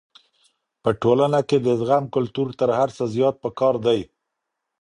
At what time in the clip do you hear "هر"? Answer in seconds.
2.79-2.89